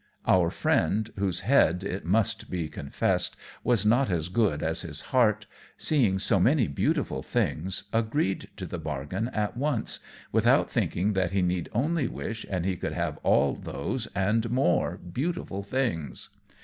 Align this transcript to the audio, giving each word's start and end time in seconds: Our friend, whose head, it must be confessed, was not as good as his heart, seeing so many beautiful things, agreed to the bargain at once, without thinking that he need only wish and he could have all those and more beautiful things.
Our 0.25 0.49
friend, 0.49 1.11
whose 1.17 1.41
head, 1.41 1.83
it 1.83 2.03
must 2.05 2.49
be 2.49 2.69
confessed, 2.69 3.35
was 3.63 3.85
not 3.85 4.09
as 4.09 4.29
good 4.29 4.63
as 4.63 4.81
his 4.81 5.01
heart, 5.13 5.45
seeing 5.77 6.17
so 6.17 6.39
many 6.39 6.67
beautiful 6.67 7.21
things, 7.21 7.83
agreed 7.93 8.49
to 8.57 8.65
the 8.65 8.79
bargain 8.79 9.27
at 9.27 9.55
once, 9.55 9.99
without 10.31 10.71
thinking 10.71 11.13
that 11.13 11.33
he 11.33 11.43
need 11.43 11.69
only 11.71 12.07
wish 12.07 12.47
and 12.49 12.65
he 12.65 12.77
could 12.77 12.93
have 12.93 13.17
all 13.21 13.53
those 13.53 14.07
and 14.15 14.49
more 14.49 14.97
beautiful 14.97 15.61
things. 15.61 16.31